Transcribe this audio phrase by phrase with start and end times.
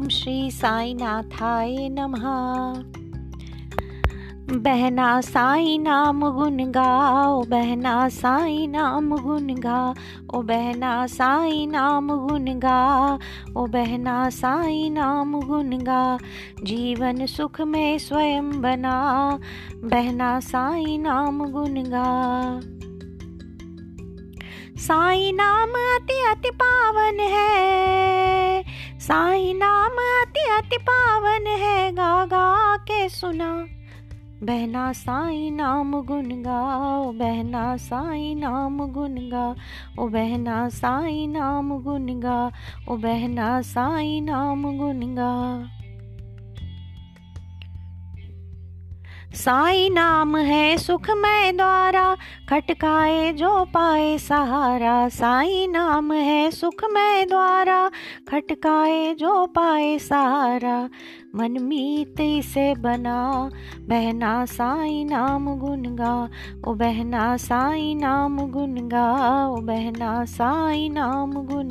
[0.00, 2.22] ओम श्री साईनाथाय नमः।
[4.58, 9.94] बहना साई नाम गुन गाओ, बहना साई नाम गुन गा
[10.34, 13.18] ओ बहना साई नाम गुन गा
[13.56, 16.18] ओ बहना साई नाम गुन गा
[16.62, 19.38] जीवन सुख में स्वयं बना,
[19.84, 22.60] बहना साई नाम गुन गा
[24.76, 28.00] साई नाम अति अति पावन है
[29.00, 33.48] साई नाम अति अति पावन है गा गा के सुना।
[34.42, 39.46] बहना साई नाम गुन गाओ बहना साई नाम गुन गा,
[39.98, 42.38] ओ बहना साई नाम गुन गा,
[42.88, 45.32] ओ बहना साई नाम गुन गा।
[49.34, 52.16] साई नाम है सुखमय द्वारा,
[52.48, 57.90] खटकाए जो पाए सहारा। साई नाम है सुखमय द्वारा,
[58.28, 60.88] खटकाए जो पाए सहारा।
[61.36, 62.16] मन मीत
[62.78, 63.50] बना,
[63.88, 66.28] बहना साई नाम गुनगा
[66.68, 71.70] ओ बहना साई नाम गुनगा ओ बहना साई नाम गुन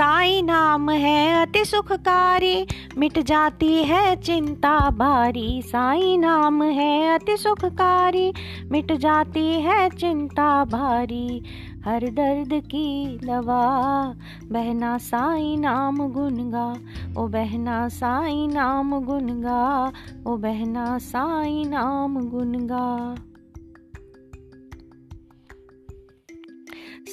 [0.00, 2.66] साई नाम है, अति सुखकारी।
[2.98, 8.32] मिट जाती है चिंता भारी साई नाम है, अति सुखकारी।
[8.70, 11.42] मिट जाती है चिंता भारी
[11.84, 13.60] हर दर्द की दवा,
[14.52, 16.66] बहना साई नाम गुनगा
[17.18, 19.92] ओ बहना साई नाम गुनगा
[20.26, 22.66] ओ बहना साई नाम गुन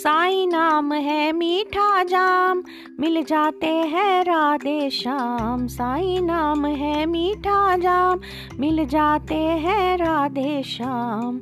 [0.07, 2.63] साई नाम है मीठा जाम,
[2.99, 8.19] मिल जाते हैं राधे श्याम। साई नाम है मीठा जाम,
[8.59, 11.39] मिल जाते हैं राधे श्याम।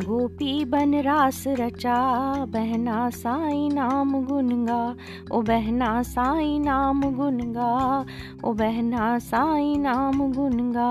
[0.00, 2.00] गोपी बन रास रचा,
[2.48, 4.96] बहना साई नाम गुनगा
[5.32, 8.04] ओ बहना साई नाम गुनगा
[8.44, 10.90] ओ बहना साई नाम गुनगा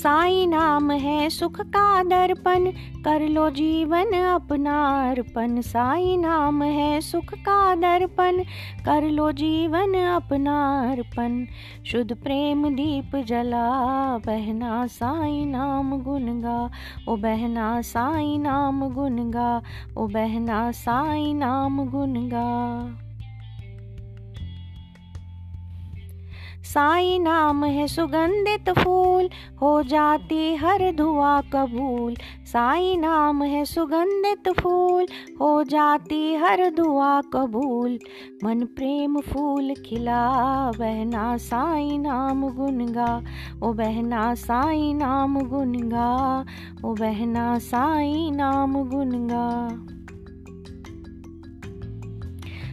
[0.00, 2.70] साई नाम है, सुख का दर्पण।
[3.04, 8.42] कर लो जीवन अपना अर्पण। साई नाम है, सुख का दर्पण।
[8.84, 10.56] कर लो जीवन अपना
[10.90, 11.44] अर्पण।
[11.86, 13.68] शुद्ध प्रेम दीप जला,
[14.18, 16.70] बहना साई नाम गुनगा
[17.08, 19.62] ओ बहना साई नाम गुनगा
[19.98, 22.48] ओ बहना साई नाम गुनगा
[26.56, 29.30] साई नाम है सुगंधित फूल,
[29.62, 32.16] हो जाती हर दुआ कबूल।
[32.46, 35.06] साई नाम है सुगंधित फूल,
[35.40, 37.98] हो जाती हर दुआ कबूल।
[38.44, 40.30] मन प्रेम फूल खिला,
[40.70, 43.22] बहना साई नाम गुनगा।
[43.62, 46.44] ओ बहना साई नाम गुनगा,
[46.84, 49.78] ओ बहना साई नाम गुनगा।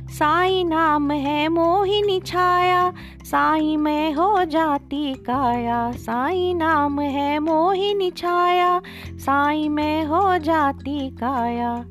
[0.10, 2.94] साई नाम है मोहिनी छाया
[3.32, 8.82] साई में हो जाती काया, साई नाम है मोहिनी छाया,
[9.16, 11.86] साई में हो जाती काया।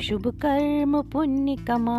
[0.00, 1.98] शुभ कर्म पुण्य कमा,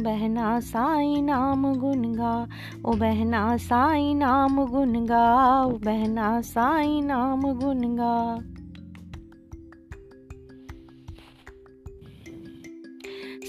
[0.00, 2.46] बहना साई नाम गुनगा
[2.86, 5.24] ओ बहना साई नाम गुनगा
[5.64, 8.38] ओ बहना साई नाम गुनगा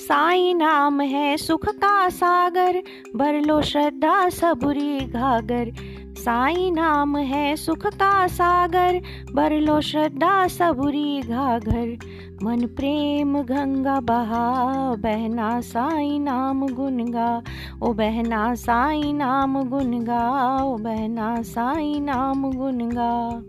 [0.09, 2.84] साई नाम है, सुख का सागर,
[3.16, 5.72] भर लो श्रद्धा सबुरी घागर।
[6.18, 9.02] साई नाम है, सुख का सागर,
[9.36, 11.97] भर लो श्रद्धा सबुरी घाघर
[12.44, 14.56] मन प्रेम गंगा बहा,
[14.96, 17.44] बहना साई नाम गुनगा।
[17.84, 23.44] ओ बहना साई नाम गुनगा, ओ बहना साई नाम गुनगा।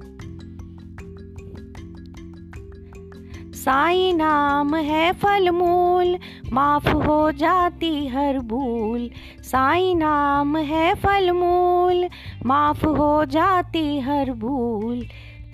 [3.60, 6.16] साई नाम है फल मूल
[6.52, 9.10] माफ़ हो जाती हर भूल।
[9.42, 12.08] साई नाम है फल मूल
[12.46, 15.04] माफ़ हो जाती हर भूल।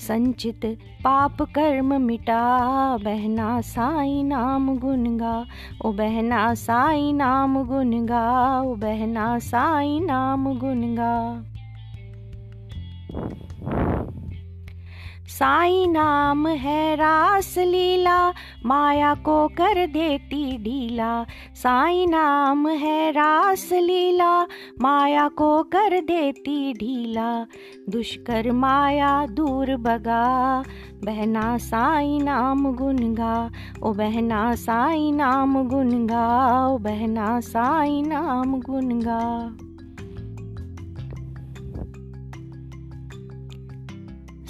[0.00, 0.64] संचित
[1.04, 2.42] पाप कर्म मिटा,
[2.96, 5.34] बहना साई नाम गुनगा
[5.84, 8.24] ओ बहना साई नाम गुनगा
[8.60, 11.14] ओ बहना साई नाम गुनगा
[15.28, 18.30] साई नाम है रास लीला,
[18.66, 24.42] माया को कर देती ढीला। साई नाम है रास लीला,
[24.80, 27.46] माया को कर देती ढीला।
[27.88, 30.62] दुष्कर माया दूर बगा
[31.04, 33.50] बहना साई नाम गुनगा।
[33.82, 39.56] ओ बहना साई नाम गुनगा, ओ बहना साई नाम गुनगा।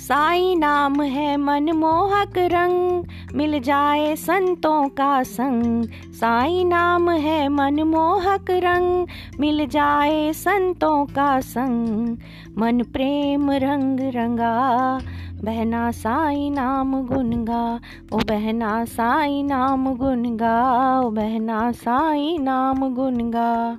[0.06, 3.05] साई नाम है मनमोहक रंग,
[3.35, 9.06] मिल जाए संतों का संग। साई नाम है मनमोहक रंग,
[9.41, 12.19] मिल जाए संतों का संग।
[12.58, 14.55] मन प्रेम रंग रंगा,
[15.44, 17.81] बहना साई नाम गुनगा
[18.12, 20.55] ओ बहना साई नाम गुनगा
[21.00, 23.79] ओ बहना साई नाम गुनगा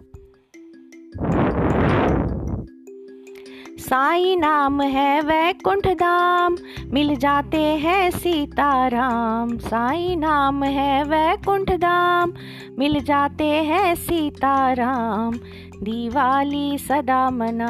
[3.88, 6.56] साई नाम है वैकुंठ धाम
[6.94, 12.34] मिल जाते हैं सीताराम। साई नाम है वैकुंठ धाम
[12.80, 15.40] मिल जाते हैं सीताराम।
[15.84, 17.68] दिवाली सदा मना,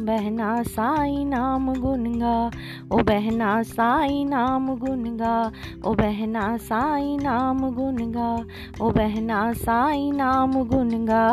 [0.00, 2.50] बहना साई नाम गुनगा,
[2.92, 5.52] ओ बहना साई नाम गुनगा,
[5.84, 8.44] ओ बहना साई नाम गुनगा,
[8.82, 11.28] ओ बहना साई नाम गुनगा,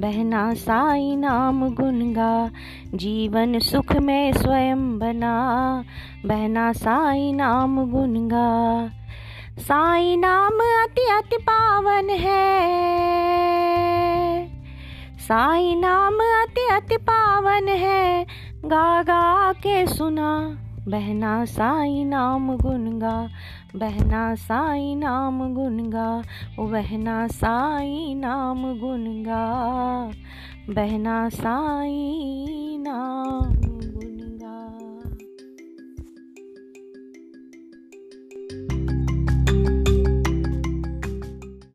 [0.00, 2.50] बहना साई नाम गुनगा,
[2.94, 5.84] जीवन सुख में स्वयं बना,
[6.26, 8.88] बहना साई नाम गुनगा।
[9.58, 13.65] साई नाम अति अति पावन है।
[15.26, 18.26] साई नाम अति अति पावन है।
[18.64, 20.30] गा गा के सुना,
[20.88, 23.16] बहना साई नाम गुनगा
[23.76, 26.22] बहना साई नाम गुनगा
[26.60, 29.42] बहना साई नाम गुनगा
[30.70, 32.76] बहना साई